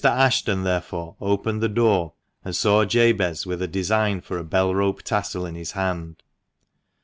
Ashton 0.03 0.63
therefore 0.63 1.15
opened 1.21 1.61
the 1.61 1.69
door, 1.69 2.13
and 2.43 2.55
saw 2.55 2.85
Jabez 2.85 3.45
with 3.45 3.61
a 3.61 3.67
design 3.67 4.19
for 4.21 4.39
a 4.39 4.43
bell 4.43 4.73
rope 4.73 5.03
tassel 5.03 5.45
in 5.45 5.53
his 5.53 5.73
hand. 5.73 6.23